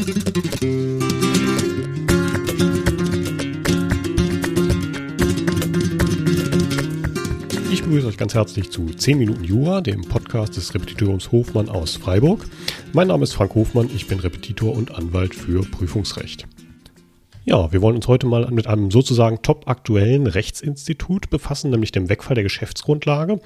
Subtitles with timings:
[0.00, 0.06] Ich
[7.82, 12.46] begrüße euch ganz herzlich zu 10 Minuten Jura, dem Podcast des Repetitoriums Hofmann aus Freiburg.
[12.94, 16.46] Mein Name ist Frank Hofmann, ich bin Repetitor und Anwalt für Prüfungsrecht.
[17.44, 22.08] Ja, wir wollen uns heute mal mit einem sozusagen top aktuellen Rechtsinstitut befassen, nämlich dem
[22.08, 23.38] Wegfall der Geschäftsgrundlage.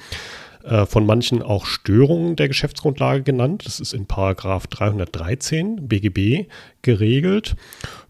[0.65, 3.65] Äh, von manchen auch Störungen der Geschäftsgrundlage genannt.
[3.67, 6.49] Das ist in Paragraph 313 BGB
[6.85, 7.57] geregelt.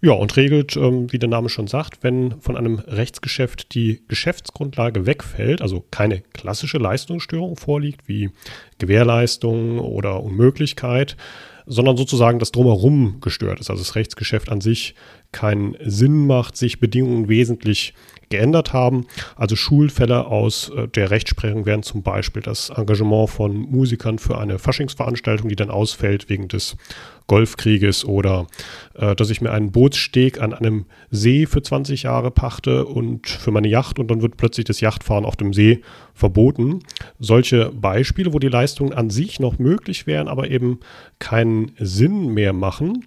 [0.02, 5.06] Ja, und regelt, ähm, wie der Name schon sagt, wenn von einem Rechtsgeschäft die Geschäftsgrundlage
[5.06, 8.30] wegfällt, also keine klassische Leistungsstörung vorliegt, wie
[8.78, 11.16] Gewährleistung oder Unmöglichkeit,
[11.66, 13.70] sondern sozusagen das Drumherum gestört ist.
[13.70, 14.94] Also das Rechtsgeschäft an sich
[15.32, 17.94] keinen Sinn macht, sich Bedingungen wesentlich
[18.28, 19.06] geändert haben.
[19.36, 24.58] Also Schulfälle aus äh, der Rechtsprechung wären zum Beispiel das Engagement von Musikern für eine
[24.58, 26.76] Faschingsveranstaltung, die dann ausfällt wegen des
[27.26, 28.46] Golfkrieges oder
[28.94, 33.50] äh, dass ich mir einen Bootssteg an einem See für 20 Jahre pachte und für
[33.50, 35.80] meine Yacht und dann wird plötzlich das Yachtfahren auf dem See
[36.12, 36.80] verboten.
[37.18, 40.80] Solche Beispiele, wo die Leistungen an sich noch möglich wären, aber eben
[41.18, 43.06] keinen Sinn mehr machen.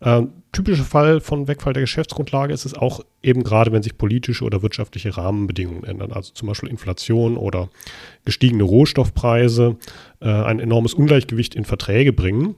[0.00, 0.22] Äh,
[0.52, 4.62] typischer Fall von Wegfall der Geschäftsgrundlage ist es auch eben gerade, wenn sich politische oder
[4.62, 7.68] wirtschaftliche Rahmenbedingungen ändern, also zum Beispiel Inflation oder
[8.24, 9.76] gestiegene Rohstoffpreise,
[10.20, 12.54] äh, ein enormes Ungleichgewicht in Verträge bringen.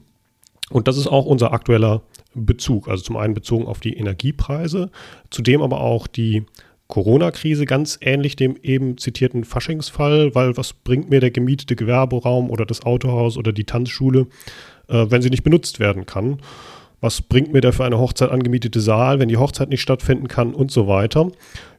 [0.73, 2.03] Und das ist auch unser aktueller
[2.34, 4.91] Bezug, also zum einen bezogen auf die Energiepreise,
[5.31, 6.45] zudem aber auch die
[6.89, 12.67] Corona-Krise ganz ähnlich dem eben zitierten Faschingsfall, weil was bringt mir der gemietete Gewerberaum oder
[12.67, 14.27] das Autohaus oder die Tanzschule,
[14.89, 16.39] äh, wenn sie nicht benutzt werden kann?
[17.03, 20.55] was bringt mir der für eine Hochzeit angemietete Saal, wenn die Hochzeit nicht stattfinden kann
[20.55, 21.31] und so weiter.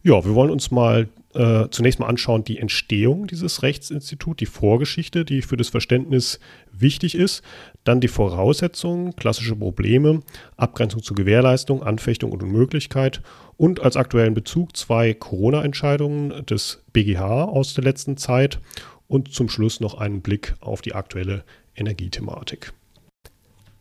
[0.03, 5.25] Ja, wir wollen uns mal äh, zunächst mal anschauen die Entstehung dieses Rechtsinstituts, die Vorgeschichte,
[5.25, 6.39] die für das Verständnis
[6.71, 7.43] wichtig ist,
[7.83, 10.21] dann die Voraussetzungen, klassische Probleme,
[10.57, 13.21] Abgrenzung zur Gewährleistung, Anfechtung und Unmöglichkeit
[13.57, 18.59] und als aktuellen Bezug zwei Corona-Entscheidungen des BGH aus der letzten Zeit
[19.07, 21.43] und zum Schluss noch einen Blick auf die aktuelle
[21.75, 22.73] Energiethematik.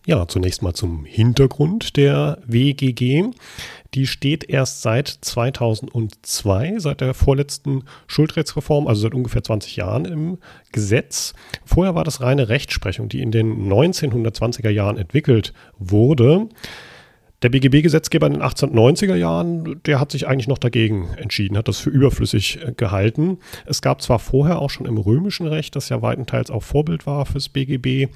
[0.05, 3.31] Ja, zunächst mal zum Hintergrund der WGG.
[3.95, 10.39] Die steht erst seit 2002, seit der vorletzten Schuldrechtsreform, also seit ungefähr 20 Jahren im
[10.73, 11.35] Gesetz.
[11.65, 16.49] Vorher war das reine Rechtsprechung, die in den 1920er Jahren entwickelt wurde.
[17.43, 21.79] Der BGB-Gesetzgeber in den 1890er Jahren, der hat sich eigentlich noch dagegen entschieden, hat das
[21.79, 23.39] für überflüssig äh, gehalten.
[23.67, 27.27] Es gab zwar vorher auch schon im römischen Recht, das ja weitenteils auch Vorbild war
[27.27, 28.09] fürs BGB, äh,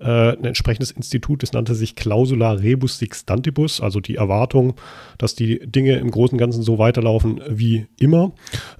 [0.00, 4.74] ein entsprechendes Institut, das nannte sich Clausula Rebus Sixtantibus, also die Erwartung,
[5.16, 8.32] dass die Dinge im Großen und Ganzen so weiterlaufen wie immer.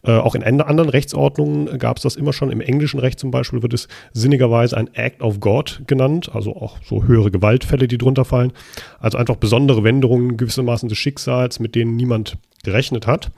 [0.02, 2.50] Äh, auch in anderen Rechtsordnungen gab es das immer schon.
[2.50, 6.78] Im englischen Recht zum Beispiel wird es sinnigerweise ein Act of God genannt, also auch
[6.82, 8.52] so höhere Gewaltfälle, die drunter fallen.
[8.98, 13.30] Also einfach besondere Veränderungen gewissermaßen des Schicksals, mit denen niemand gerechnet hat.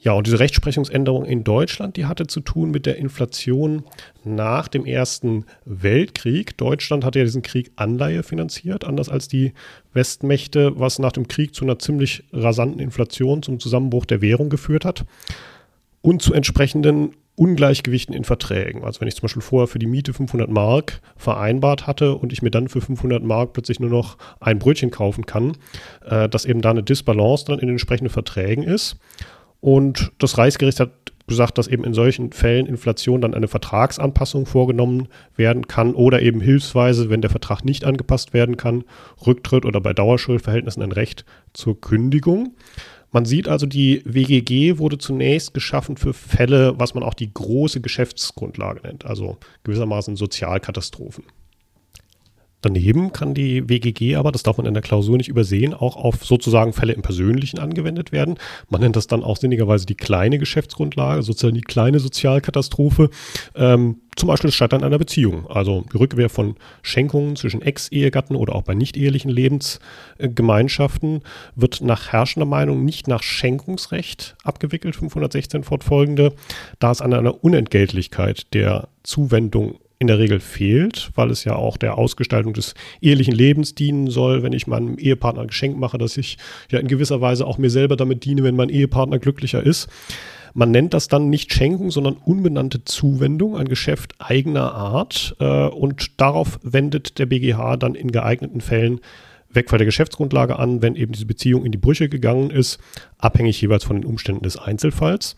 [0.00, 3.82] Ja, und diese Rechtsprechungsänderung in Deutschland, die hatte zu tun mit der Inflation
[4.24, 6.56] nach dem Ersten Weltkrieg.
[6.56, 9.52] Deutschland hatte ja diesen Krieg Anleihe finanziert, anders als die
[9.92, 14.84] Westmächte, was nach dem Krieg zu einer ziemlich rasanten Inflation, zum Zusammenbruch der Währung geführt
[14.86, 15.04] hat
[16.00, 18.84] und zu entsprechenden Ungleichgewichten in Verträgen.
[18.84, 22.42] Also wenn ich zum Beispiel vorher für die Miete 500 Mark vereinbart hatte und ich
[22.42, 25.56] mir dann für 500 Mark plötzlich nur noch ein Brötchen kaufen kann,
[26.04, 28.96] äh, dass eben da eine Disbalance dann in den entsprechenden Verträgen ist.
[29.60, 30.90] Und das Reichsgericht hat
[31.28, 36.40] gesagt, dass eben in solchen Fällen Inflation dann eine Vertragsanpassung vorgenommen werden kann oder eben
[36.40, 38.84] hilfsweise, wenn der Vertrag nicht angepasst werden kann,
[39.26, 42.54] Rücktritt oder bei Dauerschuldverhältnissen ein Recht zur Kündigung.
[43.10, 47.80] Man sieht also, die WGG wurde zunächst geschaffen für Fälle, was man auch die große
[47.80, 51.24] Geschäftsgrundlage nennt, also gewissermaßen Sozialkatastrophen.
[52.60, 56.24] Daneben kann die WGG aber, das darf man in der Klausur nicht übersehen, auch auf
[56.24, 58.36] sozusagen Fälle im Persönlichen angewendet werden.
[58.68, 63.10] Man nennt das dann auch sinnigerweise die kleine Geschäftsgrundlage, sozusagen die kleine Sozialkatastrophe.
[63.54, 68.56] Ähm, zum Beispiel das Scheitern einer Beziehung, also die Rückkehr von Schenkungen zwischen Ex-Ehegatten oder
[68.56, 71.22] auch bei nicht-ehelichen Lebensgemeinschaften
[71.54, 76.32] wird nach herrschender Meinung nicht nach Schenkungsrecht abgewickelt, 516 fortfolgende,
[76.80, 81.76] da es an einer Unentgeltlichkeit der Zuwendung in der Regel fehlt, weil es ja auch
[81.76, 86.16] der Ausgestaltung des ehelichen Lebens dienen soll, wenn ich meinem Ehepartner ein Geschenk mache, dass
[86.16, 86.38] ich
[86.70, 89.88] ja in gewisser Weise auch mir selber damit diene, wenn mein Ehepartner glücklicher ist.
[90.54, 95.36] Man nennt das dann nicht Schenkung, sondern unbenannte Zuwendung, ein Geschäft eigener Art.
[95.40, 99.00] Äh, und darauf wendet der BGH dann in geeigneten Fällen
[99.50, 102.78] Wegfall der Geschäftsgrundlage an, wenn eben diese Beziehung in die Brüche gegangen ist,
[103.18, 105.36] abhängig jeweils von den Umständen des Einzelfalls.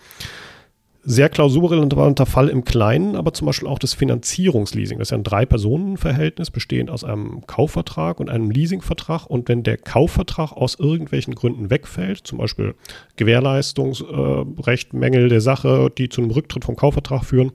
[1.02, 4.98] Sehr klausurrelevanter Fall im Kleinen, aber zum Beispiel auch das Finanzierungsleasing.
[4.98, 9.24] Das ist ja ein Drei-Personen-Verhältnis, bestehend aus einem Kaufvertrag und einem Leasingvertrag.
[9.24, 12.74] Und wenn der Kaufvertrag aus irgendwelchen Gründen wegfällt, zum Beispiel
[13.16, 17.52] Gewährleistungsrecht, äh, Mängel der Sache, die zu einem Rücktritt vom Kaufvertrag führen,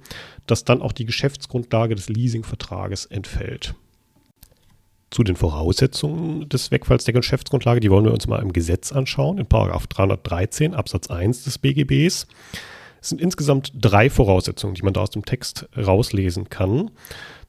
[0.48, 3.76] dass dann auch die Geschäftsgrundlage des Leasingvertrages entfällt.
[5.12, 9.38] Zu den Voraussetzungen des Wegfalls der Geschäftsgrundlage, die wollen wir uns mal im Gesetz anschauen,
[9.38, 12.28] in 313 Absatz 1 des BGBs.
[13.06, 16.90] Es sind insgesamt drei Voraussetzungen, die man da aus dem Text rauslesen kann.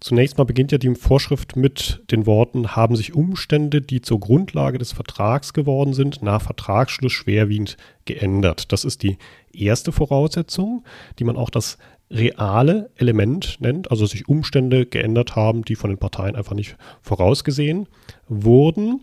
[0.01, 4.77] Zunächst mal beginnt ja die Vorschrift mit den Worten, haben sich Umstände, die zur Grundlage
[4.77, 8.71] des Vertrags geworden sind, nach Vertragsschluss schwerwiegend geändert.
[8.71, 9.17] Das ist die
[9.51, 10.85] erste Voraussetzung,
[11.19, 11.79] die man auch das
[12.11, 17.89] reale Element nennt, also sich Umstände geändert haben, die von den Parteien einfach nicht vorausgesehen
[18.29, 19.01] wurden.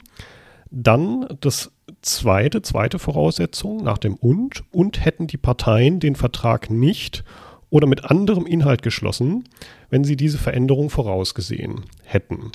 [0.75, 1.71] Dann das
[2.01, 7.23] zweite, zweite Voraussetzung nach dem und und hätten die Parteien den Vertrag nicht
[7.69, 9.43] oder mit anderem Inhalt geschlossen,
[9.91, 12.51] wenn sie diese Veränderung vorausgesehen hätten.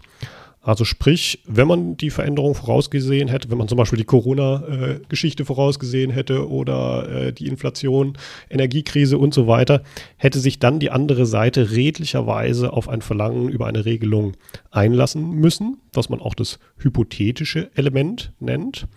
[0.69, 6.11] Also sprich, wenn man die Veränderung vorausgesehen hätte, wenn man zum Beispiel die Corona-Geschichte vorausgesehen
[6.11, 8.19] hätte oder äh, die Inflation,
[8.51, 9.83] Energiekrise und so weiter,
[10.19, 14.35] hätte sich dann die andere Seite redlicherweise auf ein Verlangen über eine Regelung
[14.71, 18.89] einlassen müssen, was man auch das hypothetische Element nennt.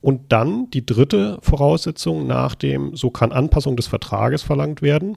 [0.00, 5.16] Und dann die dritte Voraussetzung nach dem, so kann Anpassung des Vertrages verlangt werden.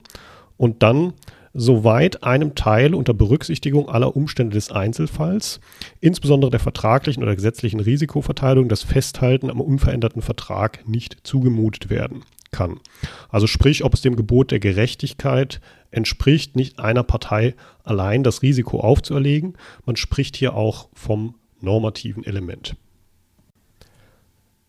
[0.56, 1.12] Und dann
[1.54, 5.60] soweit einem Teil unter Berücksichtigung aller Umstände des Einzelfalls,
[6.00, 12.80] insbesondere der vertraglichen oder gesetzlichen Risikoverteilung, das Festhalten am unveränderten Vertrag nicht zugemutet werden kann.
[13.28, 15.60] Also sprich, ob es dem Gebot der Gerechtigkeit
[15.90, 17.54] entspricht, nicht einer Partei
[17.84, 19.54] allein das Risiko aufzuerlegen.
[19.86, 22.76] Man spricht hier auch vom normativen Element.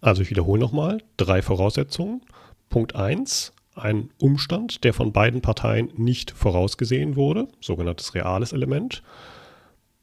[0.01, 2.21] Also ich wiederhole nochmal, drei Voraussetzungen.
[2.69, 9.03] Punkt 1, ein Umstand, der von beiden Parteien nicht vorausgesehen wurde, sogenanntes reales Element.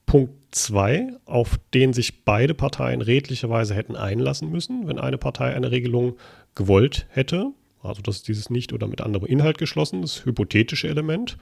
[0.07, 5.71] Punkt 2, auf den sich beide Parteien redlicherweise hätten einlassen müssen, wenn eine Partei eine
[5.71, 6.17] Regelung
[6.55, 7.53] gewollt hätte.
[7.83, 11.39] Also das ist dieses nicht oder mit anderem Inhalt geschlossen, das hypothetische Element.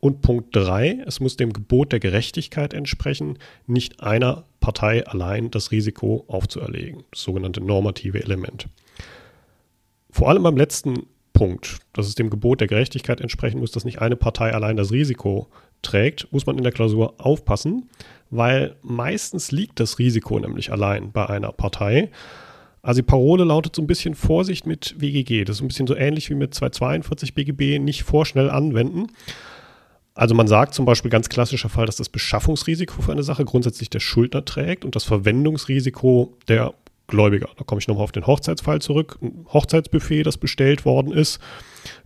[0.00, 5.70] Und Punkt 3, es muss dem Gebot der Gerechtigkeit entsprechen, nicht einer Partei allein das
[5.70, 8.68] Risiko aufzuerlegen, das sogenannte normative Element.
[10.10, 14.00] Vor allem beim letzten Punkt, dass es dem Gebot der Gerechtigkeit entsprechen muss, dass nicht
[14.00, 15.48] eine Partei allein das Risiko
[15.82, 17.90] trägt, muss man in der Klausur aufpassen,
[18.30, 22.10] weil meistens liegt das Risiko nämlich allein bei einer Partei.
[22.80, 25.44] Also die Parole lautet so ein bisschen Vorsicht mit WGG.
[25.44, 29.08] Das ist ein bisschen so ähnlich wie mit 242 BGB, nicht vorschnell anwenden.
[30.14, 33.90] Also man sagt zum Beispiel ganz klassischer Fall, dass das Beschaffungsrisiko für eine Sache grundsätzlich
[33.90, 36.72] der Schuldner trägt und das Verwendungsrisiko der
[37.06, 37.48] Gläubiger.
[37.56, 39.18] Da komme ich nochmal auf den Hochzeitsfall zurück.
[39.20, 41.38] Ein Hochzeitsbuffet, das bestellt worden ist.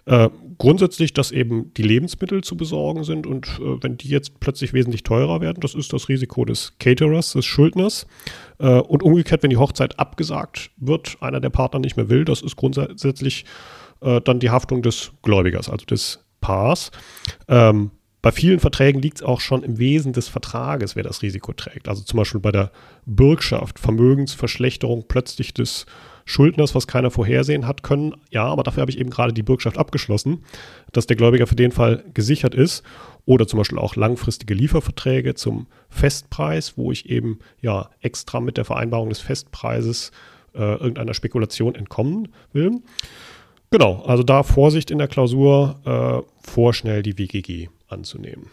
[0.07, 4.73] Äh, grundsätzlich, dass eben die Lebensmittel zu besorgen sind und äh, wenn die jetzt plötzlich
[4.73, 8.07] wesentlich teurer werden, das ist das Risiko des Caterers, des Schuldners.
[8.59, 12.43] Äh, und umgekehrt, wenn die Hochzeit abgesagt wird, einer der Partner nicht mehr will, das
[12.43, 13.45] ist grundsätzlich
[14.01, 16.91] äh, dann die Haftung des Gläubigers, also des Paars.
[17.47, 21.53] Ähm, bei vielen Verträgen liegt es auch schon im Wesen des Vertrages, wer das Risiko
[21.53, 21.89] trägt.
[21.89, 22.73] Also zum Beispiel bei der
[23.07, 25.87] Bürgschaft, Vermögensverschlechterung plötzlich des
[26.25, 28.15] Schuldners, was keiner vorhersehen hat können.
[28.31, 30.45] Ja, aber dafür habe ich eben gerade die Bürgschaft abgeschlossen,
[30.93, 32.83] dass der Gläubiger für den Fall gesichert ist.
[33.25, 38.65] Oder zum Beispiel auch langfristige Lieferverträge zum Festpreis, wo ich eben ja extra mit der
[38.65, 40.11] Vereinbarung des Festpreises
[40.55, 42.81] äh, irgendeiner Spekulation entkommen will.
[43.71, 48.47] Genau, also da Vorsicht in der Klausur, äh, vorschnell die WGG anzunehmen.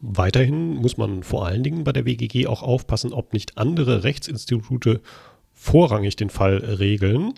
[0.00, 5.00] Weiterhin muss man vor allen Dingen bei der WGG auch aufpassen, ob nicht andere Rechtsinstitute
[5.54, 7.34] vorrangig den Fall regeln.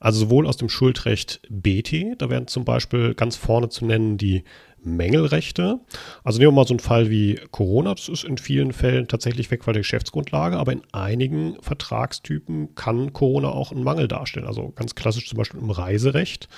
[0.00, 4.44] Also sowohl aus dem Schuldrecht BT, da wären zum Beispiel ganz vorne zu nennen die
[4.82, 5.80] Mängelrechte.
[6.24, 7.94] Also nehmen wir mal so einen Fall wie Corona.
[7.94, 13.48] Das ist in vielen Fällen tatsächlich Wegfall der Geschäftsgrundlage, aber in einigen Vertragstypen kann Corona
[13.48, 14.46] auch einen Mangel darstellen.
[14.46, 16.48] Also ganz klassisch zum Beispiel im Reiserecht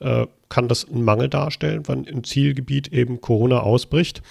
[0.00, 4.22] äh, kann das einen Mangel darstellen, wenn im Zielgebiet eben Corona ausbricht.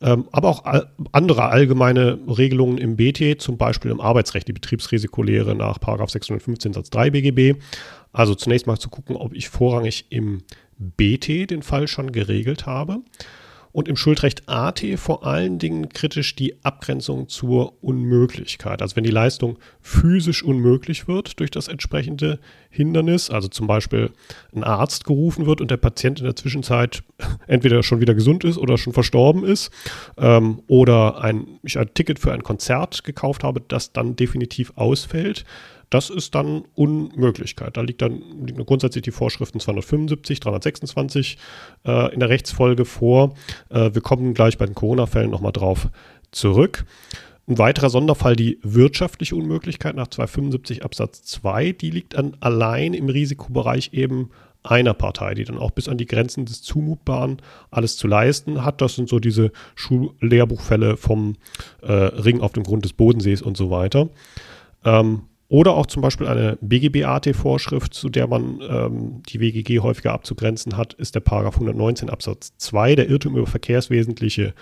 [0.00, 0.64] Ähm, aber auch
[1.10, 7.10] andere allgemeine Regelungen im BT, zum Beispiel im Arbeitsrecht, die Betriebsrisikolehre nach 615 Satz 3
[7.10, 7.60] BGB.
[8.12, 10.42] Also zunächst mal zu gucken, ob ich vorrangig im
[10.78, 13.00] BT den Fall schon geregelt habe
[13.72, 18.82] und im Schuldrecht AT vor allen Dingen kritisch die Abgrenzung zur Unmöglichkeit.
[18.82, 22.38] Also wenn die Leistung physisch unmöglich wird durch das entsprechende
[22.70, 24.10] Hindernis, also zum Beispiel
[24.54, 27.02] ein Arzt gerufen wird und der Patient in der Zwischenzeit
[27.46, 29.70] entweder schon wieder gesund ist oder schon verstorben ist,
[30.16, 35.44] ähm, oder ein, ich ein Ticket für ein Konzert gekauft habe, das dann definitiv ausfällt,
[35.90, 37.76] Das ist dann Unmöglichkeit.
[37.76, 41.38] Da liegt dann liegt grundsätzlich die Vorschriften 275, 326
[41.86, 43.34] äh, in der Rechtsfolge vor.
[43.70, 45.88] Äh, wir kommen gleich bei den Corona-Fällen nochmal drauf
[46.30, 46.84] zurück.
[47.48, 53.08] Ein weiterer Sonderfall, die wirtschaftliche Unmöglichkeit nach 275 Absatz 2, die liegt dann allein im
[53.08, 54.30] Risikobereich eben
[54.62, 57.40] einer Partei, die dann auch bis an die Grenzen des Zumutbaren
[57.70, 58.82] alles zu leisten hat.
[58.82, 61.36] Das sind so diese Schullehrbuchfälle vom
[61.80, 64.10] äh, Ring auf dem Grund des Bodensees und so weiter.
[64.84, 70.76] Ähm, oder auch zum Beispiel eine BGB-AT-Vorschrift, zu der man ähm, die WGG häufiger abzugrenzen
[70.76, 74.52] hat, ist der Paragraph 119 Absatz 2, der Irrtum über verkehrswesentliche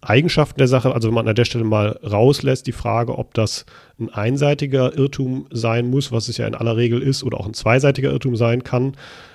[0.00, 0.94] Eigenschaften der Sache.
[0.94, 3.66] Also wenn man an der Stelle mal rauslässt, die Frage, ob das
[3.98, 7.54] ein einseitiger Irrtum sein muss, was es ja in aller Regel ist, oder auch ein
[7.54, 8.94] zweiseitiger Irrtum sein kann,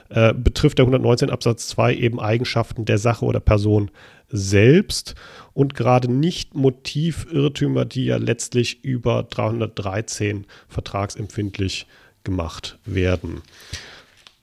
[0.09, 3.91] äh, betrifft der 119 Absatz 2 eben Eigenschaften der Sache oder Person
[4.35, 5.15] selbst
[5.53, 11.87] und gerade nicht Motivirrtümer, die ja letztlich über 313 vertragsempfindlich
[12.23, 13.41] gemacht werden.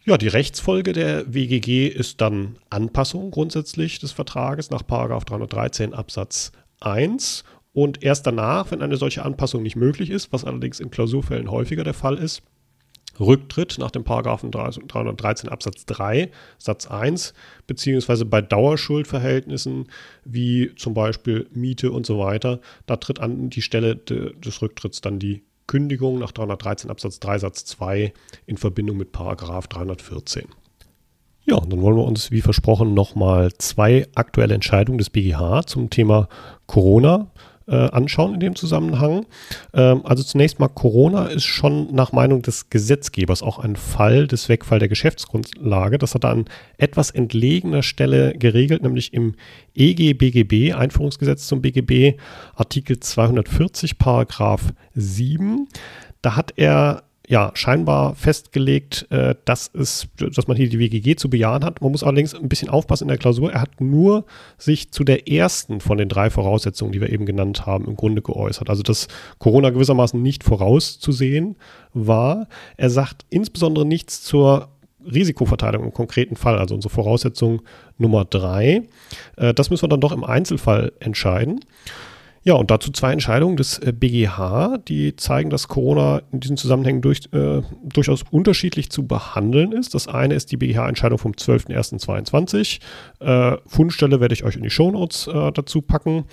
[0.05, 7.45] Ja, die Rechtsfolge der WGG ist dann Anpassung grundsätzlich des Vertrages nach 313 Absatz 1
[7.73, 11.85] und erst danach, wenn eine solche Anpassung nicht möglich ist, was allerdings in Klausurfällen häufiger
[11.85, 12.43] der Fall ist,
[13.21, 17.35] Rücktritt nach dem Paragraphen 313 Absatz 3 Satz 1
[17.67, 19.89] beziehungsweise bei Dauerschuldverhältnissen
[20.25, 25.01] wie zum Beispiel Miete und so weiter, da tritt an die Stelle de, des Rücktritts
[25.01, 28.13] dann die Kündigung nach 313 Absatz 3 Satz 2
[28.47, 30.45] in Verbindung mit Paragraph 314.
[31.45, 35.91] Ja, und dann wollen wir uns wie versprochen nochmal zwei aktuelle Entscheidungen des BGH zum
[35.91, 36.29] Thema
[36.67, 37.33] Corona
[37.73, 39.25] äh, anschauen in dem Zusammenhang.
[39.73, 44.49] Ähm, also zunächst mal, Corona ist schon nach Meinung des Gesetzgebers auch ein Fall des
[44.49, 45.97] Wegfall der Geschäftsgrundlage.
[45.97, 46.45] Das hat er an
[46.77, 49.35] etwas entlegener Stelle geregelt, nämlich im
[49.75, 52.19] EGBGB, Einführungsgesetz zum BGB,
[52.55, 55.67] Artikel 240, Paragraph 7.
[56.21, 61.31] Da hat er ja, scheinbar festgelegt, äh, dass, es, dass man hier die WGG zu
[61.31, 61.81] bejahen hat.
[61.81, 63.53] Man muss allerdings ein bisschen aufpassen in der Klausur.
[63.53, 64.25] Er hat nur
[64.59, 68.23] sich zu der ersten von den drei Voraussetzungen, die wir eben genannt haben, im Grunde
[68.23, 68.69] geäußert.
[68.69, 69.07] Also, dass
[69.39, 71.57] Corona gewissermaßen nicht vorauszusehen
[71.95, 72.49] war.
[72.77, 74.69] Er sagt insbesondere nichts zur
[75.05, 77.63] Risikoverteilung im konkreten Fall, also unsere Voraussetzung
[77.99, 78.83] Nummer drei.
[79.37, 81.61] Äh, das müssen wir dann doch im Einzelfall entscheiden.
[82.45, 87.01] Ja, und dazu zwei Entscheidungen des BGH, äh, die zeigen, dass Corona in diesen Zusammenhängen
[87.01, 89.95] durch, äh, durchaus unterschiedlich zu behandeln ist.
[89.95, 92.81] Das eine ist die BGH-Entscheidung vom 12.01.22.
[93.21, 96.25] Äh, Fundstelle werde ich euch in die Shownotes äh, dazu packen.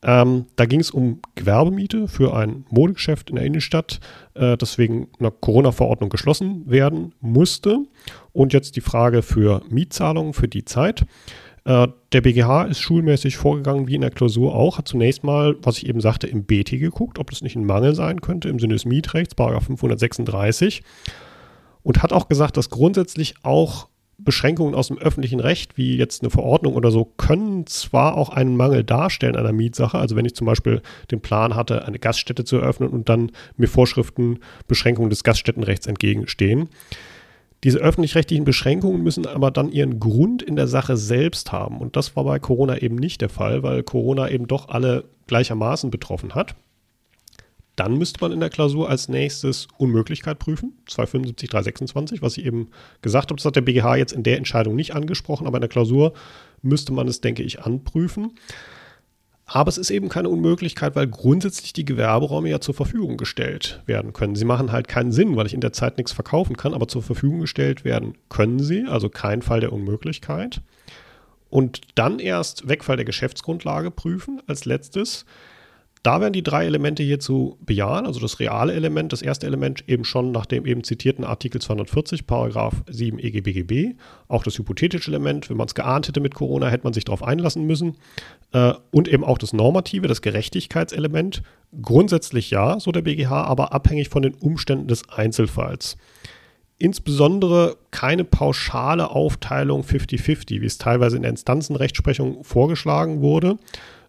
[0.00, 3.98] Ähm, da ging es um Gewerbemiete für ein Modegeschäft in der Innenstadt,
[4.34, 7.80] äh, das wegen einer Corona-Verordnung geschlossen werden musste.
[8.32, 11.04] Und jetzt die Frage für Mietzahlungen für die Zeit.
[11.68, 15.76] Äh, der BGH ist schulmäßig vorgegangen, wie in der Klausur auch, hat zunächst mal, was
[15.76, 18.72] ich eben sagte, im BT geguckt, ob das nicht ein Mangel sein könnte im Sinne
[18.72, 20.82] des Mietrechts, 536,
[21.82, 26.30] und hat auch gesagt, dass grundsätzlich auch Beschränkungen aus dem öffentlichen Recht, wie jetzt eine
[26.30, 29.98] Verordnung oder so, können zwar auch einen Mangel darstellen einer Mietsache.
[29.98, 33.68] Also wenn ich zum Beispiel den Plan hatte, eine Gaststätte zu eröffnen und dann mir
[33.68, 36.70] Vorschriften, Beschränkungen des Gaststättenrechts entgegenstehen.
[37.64, 41.78] Diese öffentlich-rechtlichen Beschränkungen müssen aber dann ihren Grund in der Sache selbst haben.
[41.78, 45.90] Und das war bei Corona eben nicht der Fall, weil Corona eben doch alle gleichermaßen
[45.90, 46.54] betroffen hat.
[47.74, 52.70] Dann müsste man in der Klausur als nächstes Unmöglichkeit prüfen, 275, 326, was ich eben
[53.02, 53.36] gesagt habe.
[53.36, 56.12] Das hat der BGH jetzt in der Entscheidung nicht angesprochen, aber in der Klausur
[56.60, 58.32] müsste man es, denke ich, anprüfen.
[59.50, 64.12] Aber es ist eben keine Unmöglichkeit, weil grundsätzlich die Gewerberäume ja zur Verfügung gestellt werden
[64.12, 64.36] können.
[64.36, 67.02] Sie machen halt keinen Sinn, weil ich in der Zeit nichts verkaufen kann, aber zur
[67.02, 70.60] Verfügung gestellt werden können sie, also kein Fall der Unmöglichkeit.
[71.48, 75.24] Und dann erst Wegfall der Geschäftsgrundlage prüfen als letztes.
[76.02, 79.84] Da werden die drei Elemente hier zu bejahen, also das reale Element, das erste Element
[79.88, 83.96] eben schon nach dem eben zitierten Artikel 240, Paragraph 7 EGBGB,
[84.28, 87.22] auch das hypothetische Element, wenn man es geahnt hätte mit Corona, hätte man sich darauf
[87.22, 87.96] einlassen müssen.
[88.52, 91.42] Äh, und eben auch das normative, das Gerechtigkeitselement,
[91.82, 95.96] grundsätzlich ja, so der BGH, aber abhängig von den Umständen des Einzelfalls.
[96.80, 103.56] Insbesondere keine pauschale Aufteilung 50-50, wie es teilweise in der Instanzenrechtsprechung vorgeschlagen wurde,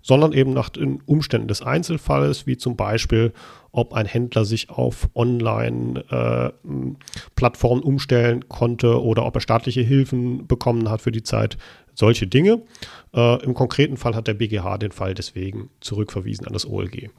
[0.02, 3.32] sondern eben nach den Umständen des Einzelfalles, wie zum Beispiel,
[3.72, 10.90] ob ein Händler sich auf Online-Plattformen äh, umstellen konnte oder ob er staatliche Hilfen bekommen
[10.90, 11.58] hat für die Zeit.
[11.94, 12.62] Solche Dinge.
[13.14, 17.10] Äh, Im konkreten Fall hat der BGH den Fall deswegen zurückverwiesen an das OLG.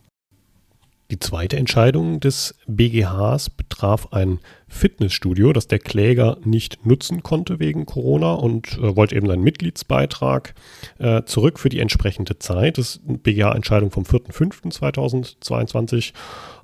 [1.11, 4.39] Die zweite Entscheidung des BGHs betraf ein
[4.71, 10.55] Fitnessstudio, das der Kläger nicht nutzen konnte wegen Corona und äh, wollte eben seinen Mitgliedsbeitrag
[10.99, 12.79] äh, zurück für die entsprechende Zeit.
[12.79, 16.13] Das ist eine BGA-Entscheidung vom 4.5.2022.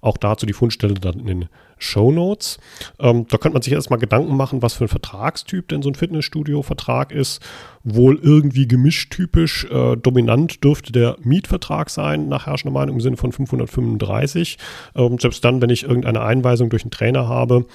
[0.01, 1.49] Auch dazu die Fundstelle dann in den
[1.79, 2.59] Show Notes.
[2.99, 5.95] Ähm, da könnte man sich erstmal Gedanken machen, was für ein Vertragstyp denn so ein
[5.95, 7.43] Fitnessstudio-Vertrag ist.
[7.85, 9.65] Wohl irgendwie gemischtypisch.
[9.65, 14.59] Äh, dominant dürfte der Mietvertrag sein, nach herrschender Meinung im Sinne von 535.
[14.95, 17.67] Ähm, selbst dann, wenn ich irgendeine Einweisung durch einen Trainer habe,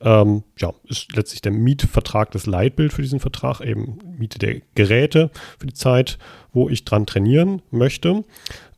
[0.00, 5.30] ähm, ja, ist letztlich der Mietvertrag das Leitbild für diesen Vertrag, eben Miete der Geräte
[5.58, 6.18] für die Zeit,
[6.52, 8.24] wo ich dran trainieren möchte.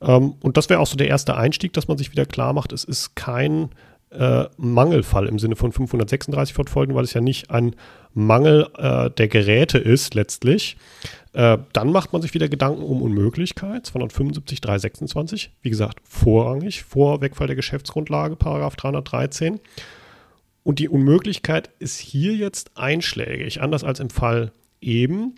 [0.00, 2.72] Ähm, und das wäre auch so der erste Einstieg, dass man sich wieder klar macht,
[2.72, 3.70] es ist kein
[4.10, 7.74] äh, Mangelfall im Sinne von 536 fortfolgen, weil es ja nicht ein
[8.14, 10.76] Mangel äh, der Geräte ist letztlich.
[11.32, 17.22] Äh, dann macht man sich wieder Gedanken um Unmöglichkeit, 275, 326, wie gesagt, vorrangig, vor
[17.22, 19.60] Wegfall der Geschäftsgrundlage, Paragraph 313.
[20.64, 25.34] Und die Unmöglichkeit ist hier jetzt einschlägig, anders als im Fall eben.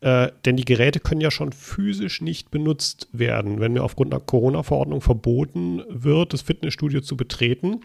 [0.00, 4.20] Äh, denn die Geräte können ja schon physisch nicht benutzt werden, wenn mir aufgrund einer
[4.20, 7.80] Corona-Verordnung verboten wird, das Fitnessstudio zu betreten.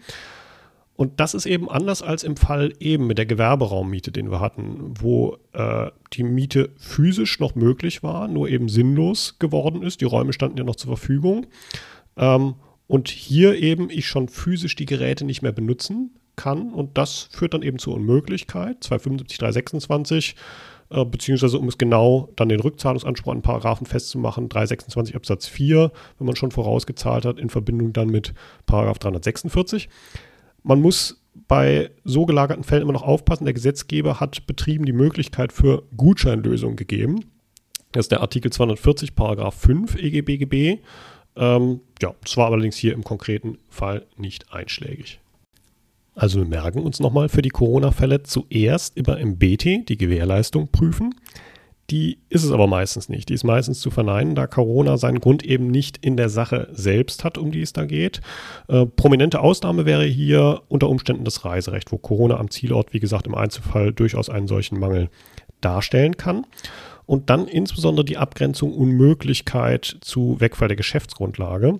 [0.94, 4.92] Und das ist eben anders als im Fall eben mit der Gewerberaummiete, den wir hatten,
[5.00, 10.02] wo äh, die Miete physisch noch möglich war, nur eben sinnlos geworden ist.
[10.02, 11.46] Die Räume standen ja noch zur Verfügung.
[12.18, 12.56] Ähm,
[12.86, 16.72] und hier eben ich schon physisch die Geräte nicht mehr benutzen kann.
[16.72, 18.82] Und das führt dann eben zur Unmöglichkeit.
[18.84, 20.36] 275, 326
[20.92, 26.26] äh, beziehungsweise um es genau dann den Rückzahlungsanspruch an Paragraphen festzumachen, 326 Absatz 4, wenn
[26.26, 28.34] man schon vorausgezahlt hat, in Verbindung dann mit
[28.66, 29.88] Paragraph 346.
[30.62, 35.52] Man muss bei so gelagerten Fällen immer noch aufpassen, der Gesetzgeber hat Betrieben die Möglichkeit
[35.52, 37.24] für Gutscheinlösungen gegeben.
[37.92, 40.80] Das ist der Artikel 240, Paragraph 5 EGBGB.
[41.36, 45.21] Ähm, ja, das war allerdings hier im konkreten Fall nicht einschlägig.
[46.14, 51.14] Also wir merken uns nochmal für die Corona-Fälle zuerst immer im BT die Gewährleistung prüfen.
[51.90, 53.28] Die ist es aber meistens nicht.
[53.28, 57.24] Die ist meistens zu verneinen, da Corona seinen Grund eben nicht in der Sache selbst
[57.24, 58.20] hat, um die es da geht.
[58.68, 63.26] Äh, prominente Ausnahme wäre hier unter Umständen das Reiserecht, wo Corona am Zielort, wie gesagt,
[63.26, 65.10] im Einzelfall durchaus einen solchen Mangel
[65.60, 66.46] darstellen kann.
[67.04, 71.78] Und dann insbesondere die Abgrenzung Unmöglichkeit zu Wegfall der Geschäftsgrundlage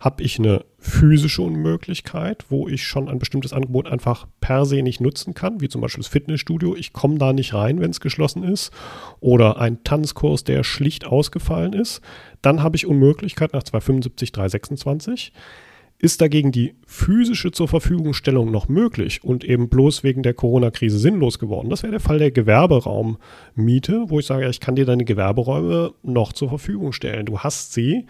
[0.00, 5.02] habe ich eine physische Unmöglichkeit, wo ich schon ein bestimmtes Angebot einfach per se nicht
[5.02, 6.74] nutzen kann, wie zum Beispiel das Fitnessstudio.
[6.74, 8.72] Ich komme da nicht rein, wenn es geschlossen ist.
[9.20, 12.00] Oder ein Tanzkurs, der schlicht ausgefallen ist.
[12.40, 15.32] Dann habe ich Unmöglichkeit nach 275, 326.
[16.02, 21.38] Ist dagegen die physische zur Verfügungstellung noch möglich und eben bloß wegen der Corona-Krise sinnlos
[21.38, 21.68] geworden?
[21.68, 26.32] Das wäre der Fall der Gewerberaummiete, wo ich sage, ich kann dir deine Gewerberäume noch
[26.32, 27.26] zur Verfügung stellen.
[27.26, 28.06] Du hast sie,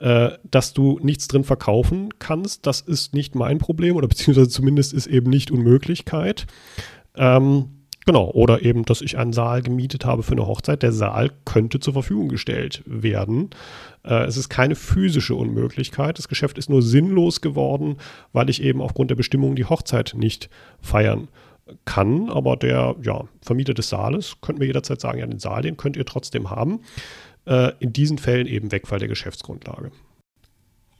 [0.00, 4.94] äh, dass du nichts drin verkaufen kannst, das ist nicht mein Problem oder beziehungsweise zumindest
[4.94, 6.46] ist eben nicht Unmöglichkeit.
[7.14, 7.66] Ähm,
[8.06, 10.82] genau, oder eben, dass ich einen Saal gemietet habe für eine Hochzeit.
[10.82, 13.50] Der Saal könnte zur Verfügung gestellt werden.
[14.02, 16.18] Äh, es ist keine physische Unmöglichkeit.
[16.18, 17.98] Das Geschäft ist nur sinnlos geworden,
[18.32, 20.48] weil ich eben aufgrund der Bestimmungen die Hochzeit nicht
[20.80, 21.28] feiern
[21.84, 25.76] kann, aber der ja, Vermieter des Saales könnte mir jederzeit sagen, ja, den Saal, den
[25.76, 26.80] könnt ihr trotzdem haben
[27.46, 29.90] in diesen Fällen eben Wegfall der Geschäftsgrundlage.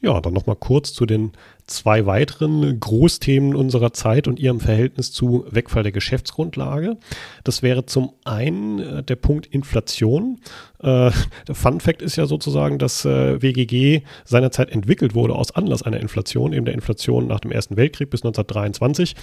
[0.01, 1.33] Ja, dann nochmal kurz zu den
[1.71, 6.97] zwei weiteren Großthemen unserer Zeit und ihrem Verhältnis zu Wegfall der Geschäftsgrundlage.
[7.45, 10.41] Das wäre zum einen äh, der Punkt Inflation.
[10.81, 11.11] Äh,
[11.49, 16.01] der Fun Fact ist ja sozusagen, dass äh, WGG seinerzeit entwickelt wurde aus Anlass einer
[16.01, 19.15] Inflation, eben der Inflation nach dem Ersten Weltkrieg bis 1923.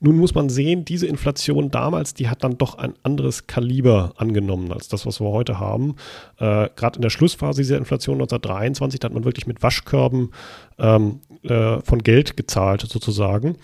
[0.00, 4.72] Nun muss man sehen, diese Inflation damals, die hat dann doch ein anderes Kaliber angenommen
[4.72, 5.96] als das, was wir heute haben.
[6.38, 10.30] Äh, Gerade in der Schlussphase dieser Inflation 1923, da hat man wirklich mit Waschkörben
[10.78, 13.56] ähm, äh, von Geld gezahlt sozusagen.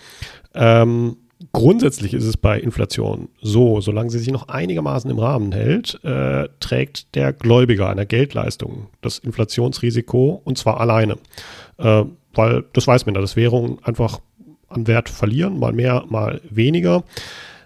[0.53, 1.17] Ähm,
[1.53, 6.49] Grundsätzlich ist es bei Inflation so, solange sie sich noch einigermaßen im Rahmen hält, äh,
[6.59, 11.17] trägt der Gläubiger einer Geldleistung das Inflationsrisiko und zwar alleine.
[11.77, 14.19] Äh, weil das weiß man ja, dass Währungen einfach
[14.67, 17.03] an Wert verlieren, mal mehr, mal weniger.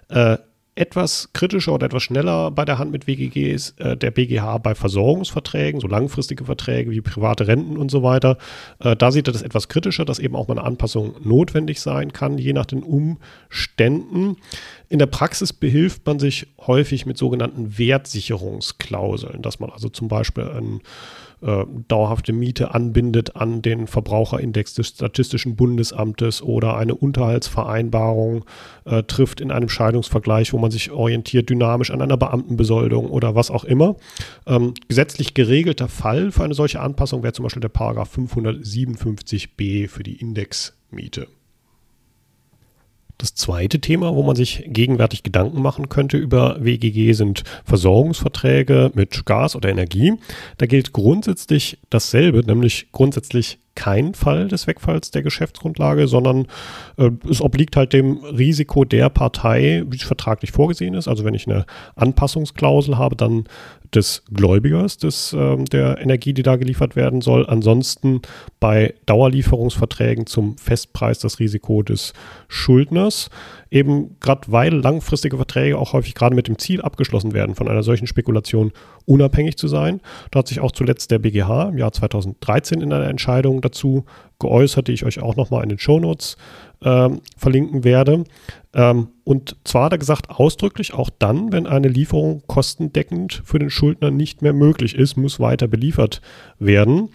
[0.10, 0.38] Äh,
[0.75, 4.73] etwas kritischer oder etwas schneller bei der Hand mit WGG ist äh, der BGH bei
[4.73, 8.38] Versorgungsverträgen, so langfristige Verträge wie private Renten und so weiter.
[8.79, 12.13] Äh, da sieht er das etwas kritischer, dass eben auch mal eine Anpassung notwendig sein
[12.13, 14.38] kann, je nach den Umständen.
[14.88, 20.45] In der Praxis behilft man sich häufig mit sogenannten Wertsicherungsklauseln, dass man also zum Beispiel
[20.45, 20.81] ein
[21.41, 28.45] äh, dauerhafte Miete anbindet an den Verbraucherindex des Statistischen Bundesamtes oder eine Unterhaltsvereinbarung
[28.86, 33.51] äh, trifft in einem Scheidungsvergleich, wo man sich orientiert dynamisch an einer Beamtenbesoldung oder was
[33.51, 33.95] auch immer.
[34.45, 40.04] Ähm, gesetzlich geregelter Fall für eine solche Anpassung wäre zum Beispiel der Paragraph 557b für
[40.04, 41.27] die Indexmiete.
[43.21, 49.27] Das zweite Thema, wo man sich gegenwärtig Gedanken machen könnte über WGG, sind Versorgungsverträge mit
[49.27, 50.13] Gas oder Energie.
[50.57, 56.47] Da gilt grundsätzlich dasselbe, nämlich grundsätzlich kein Fall des Wegfalls der Geschäftsgrundlage, sondern
[56.97, 61.07] äh, es obliegt halt dem Risiko der Partei, wie es vertraglich vorgesehen ist.
[61.07, 63.43] Also wenn ich eine Anpassungsklausel habe, dann
[63.93, 67.45] des Gläubigers des, äh, der Energie, die da geliefert werden soll.
[67.47, 68.21] Ansonsten
[68.60, 72.13] bei Dauerlieferungsverträgen zum Festpreis das Risiko des
[72.47, 73.30] Schuldners.
[73.69, 77.84] Eben gerade weil langfristige Verträge auch häufig gerade mit dem Ziel abgeschlossen werden, von einer
[77.84, 78.71] solchen Spekulation
[79.06, 80.01] unabhängig zu sein.
[80.32, 84.06] Da hat sich auch zuletzt der BGH im Jahr 2013 in einer Entscheidung dazu
[84.41, 86.36] geäußert, die ich euch auch nochmal in den Shownotes
[86.84, 88.25] ähm, verlinken werde.
[88.73, 93.69] Ähm, und zwar hat er gesagt, ausdrücklich auch dann, wenn eine Lieferung kostendeckend für den
[93.69, 96.21] Schuldner nicht mehr möglich ist, muss weiter beliefert
[96.60, 97.10] werden.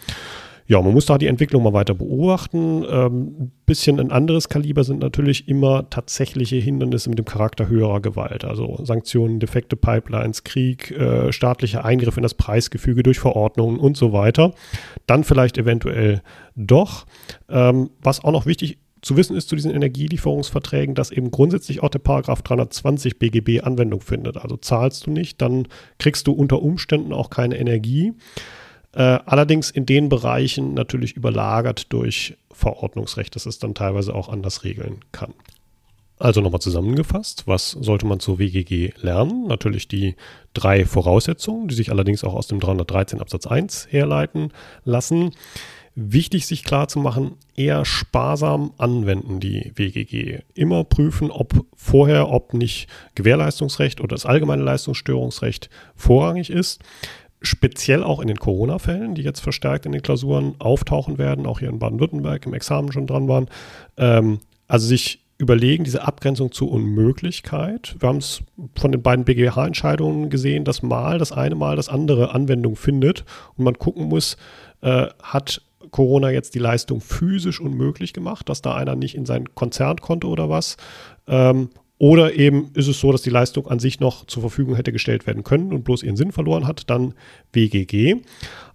[0.68, 2.84] Ja, man muss da die Entwicklung mal weiter beobachten.
[2.90, 8.00] Ähm, ein bisschen ein anderes Kaliber sind natürlich immer tatsächliche Hindernisse mit dem Charakter höherer
[8.00, 8.44] Gewalt.
[8.44, 14.12] Also Sanktionen, defekte Pipelines, Krieg, äh, staatlicher Eingriff in das Preisgefüge durch Verordnungen und so
[14.12, 14.54] weiter.
[15.06, 16.22] Dann vielleicht eventuell
[16.56, 17.06] doch.
[17.48, 21.90] Ähm, was auch noch wichtig zu wissen ist zu diesen Energielieferungsverträgen, dass eben grundsätzlich auch
[21.90, 24.36] der Paragraph 320 BGB Anwendung findet.
[24.36, 25.68] Also zahlst du nicht, dann
[26.00, 28.14] kriegst du unter Umständen auch keine Energie.
[28.96, 34.64] Äh, allerdings in den Bereichen natürlich überlagert durch Verordnungsrecht, dass es dann teilweise auch anders
[34.64, 35.34] regeln kann.
[36.18, 39.46] Also nochmal zusammengefasst, was sollte man zur WGG lernen?
[39.48, 40.16] Natürlich die
[40.54, 44.50] drei Voraussetzungen, die sich allerdings auch aus dem 313 Absatz 1 herleiten
[44.84, 45.32] lassen.
[45.94, 50.40] Wichtig, sich klar zu machen, eher sparsam anwenden die WGG.
[50.54, 56.80] Immer prüfen, ob vorher, ob nicht Gewährleistungsrecht oder das allgemeine Leistungsstörungsrecht vorrangig ist.
[57.46, 61.68] Speziell auch in den Corona-Fällen, die jetzt verstärkt in den Klausuren auftauchen werden, auch hier
[61.68, 63.46] in Baden-Württemberg im Examen schon dran waren.
[63.96, 67.94] Ähm, also sich überlegen, diese Abgrenzung zur Unmöglichkeit.
[67.98, 68.42] Wir haben es
[68.74, 73.24] von den beiden BGH-Entscheidungen gesehen, dass mal das eine, mal das andere Anwendung findet
[73.56, 74.36] und man gucken muss,
[74.80, 79.54] äh, hat Corona jetzt die Leistung physisch unmöglich gemacht, dass da einer nicht in sein
[79.54, 80.76] Konzern konnte oder was.
[81.28, 84.92] Ähm, oder eben ist es so, dass die Leistung an sich noch zur Verfügung hätte
[84.92, 87.14] gestellt werden können und bloß ihren Sinn verloren hat, dann
[87.52, 88.16] WGG.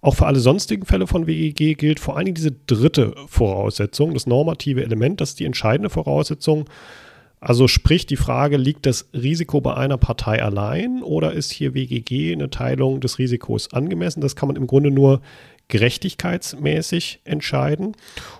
[0.00, 4.26] Auch für alle sonstigen Fälle von WGG gilt vor allen Dingen diese dritte Voraussetzung, das
[4.26, 6.64] normative Element, das ist die entscheidende Voraussetzung.
[7.44, 12.32] Also sprich die Frage, liegt das Risiko bei einer Partei allein oder ist hier WGG
[12.32, 14.20] eine Teilung des Risikos angemessen?
[14.20, 15.22] Das kann man im Grunde nur
[15.66, 17.96] gerechtigkeitsmäßig entscheiden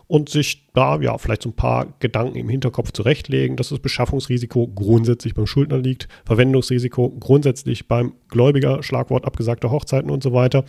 [0.06, 4.68] und sich da ja vielleicht so ein paar Gedanken im Hinterkopf zurechtlegen, dass das Beschaffungsrisiko
[4.68, 10.64] grundsätzlich beim Schuldner liegt, Verwendungsrisiko grundsätzlich beim Gläubiger, Schlagwort abgesagte Hochzeiten und so weiter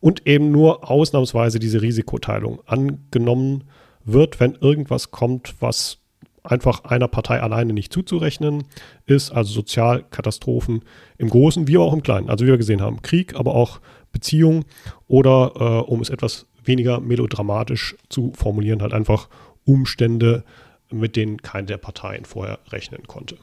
[0.00, 3.62] und eben nur ausnahmsweise diese Risikoteilung angenommen
[4.04, 5.99] wird, wenn irgendwas kommt, was
[6.42, 8.64] einfach einer Partei alleine nicht zuzurechnen
[9.06, 10.82] ist, also Sozialkatastrophen
[11.18, 12.30] im Großen wie auch im Kleinen.
[12.30, 13.80] Also wie wir gesehen haben, Krieg, aber auch
[14.12, 14.64] Beziehung
[15.06, 19.28] oder äh, um es etwas weniger melodramatisch zu formulieren, halt einfach
[19.64, 20.44] Umstände,
[20.90, 23.36] mit denen keine der Parteien vorher rechnen konnte.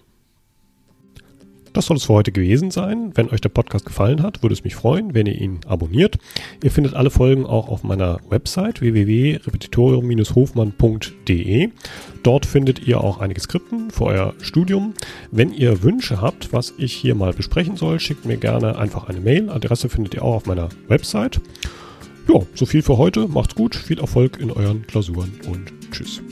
[1.78, 3.12] Das soll es für heute gewesen sein.
[3.13, 6.18] Wenn euch der Podcast gefallen hat, würde es mich freuen, wenn ihr ihn abonniert.
[6.63, 11.70] Ihr findet alle Folgen auch auf meiner Website www.repetitorium-hofmann.de.
[12.24, 14.96] Dort findet ihr auch einige Skripten für euer Studium.
[15.30, 19.20] Wenn ihr Wünsche habt, was ich hier mal besprechen soll, schickt mir gerne einfach eine
[19.20, 19.52] Mail.
[19.52, 21.40] Adresse findet ihr auch auf meiner Website.
[22.28, 23.28] Ja, so viel für heute.
[23.28, 26.24] Macht's gut, viel Erfolg in euren Klausuren und tschüss.